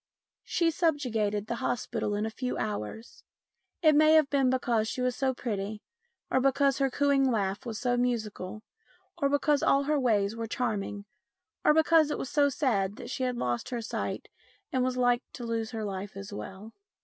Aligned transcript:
She 0.43 0.71
subjugated 0.71 1.45
the 1.45 1.57
hospital 1.61 2.15
in 2.15 2.25
a 2.25 2.31
few 2.31 2.57
hours. 2.57 3.23
It 3.83 3.93
may 3.93 4.13
have 4.13 4.31
been 4.31 4.49
because 4.49 4.87
she 4.87 4.99
was 4.99 5.15
so 5.15 5.31
pretty, 5.35 5.83
or 6.31 6.41
because 6.41 6.79
her 6.79 6.89
cooing 6.89 7.29
laugh 7.29 7.67
was 7.67 7.77
so 7.77 7.95
musical, 7.97 8.63
or 9.15 9.29
because 9.29 9.61
all 9.61 9.83
her 9.83 9.99
ways 9.99 10.35
were 10.35 10.47
charming, 10.47 11.05
or 11.63 11.75
because 11.75 12.09
it 12.09 12.17
was 12.17 12.31
so 12.31 12.49
sad 12.49 12.95
that 12.95 13.11
she 13.11 13.21
had 13.21 13.37
lost 13.37 13.69
her 13.69 13.79
sight 13.79 14.27
and 14.71 14.83
was 14.83 14.97
like 14.97 15.21
to 15.33 15.43
lose 15.45 15.69
her 15.69 15.85
life 15.85 16.17
as 16.17 16.33
well. 16.33 16.73